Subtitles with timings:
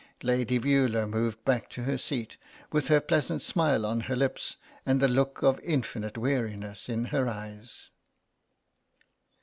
[0.23, 2.35] '"Lady Veula moved back to her seat,
[2.71, 7.27] with her pleasant smile on her lips and the look of infinite weariness in her
[7.29, 7.91] eyes.